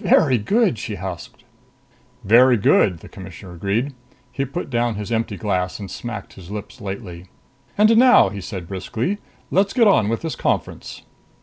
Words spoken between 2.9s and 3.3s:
the